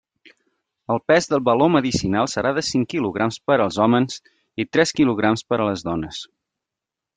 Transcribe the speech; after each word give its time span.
El 0.93 1.01
pes 1.11 1.27
del 1.33 1.43
baló 1.49 1.67
medicinal 1.73 2.31
serà 2.33 2.55
de 2.59 2.63
cinc 2.71 2.89
quilograms 2.95 3.39
per 3.51 3.59
als 3.67 3.79
hòmens 3.85 4.19
i 4.65 4.67
tres 4.77 4.97
quilograms 5.01 5.49
per 5.53 5.63
a 5.63 5.71
les 5.71 5.89
dones. 5.93 6.27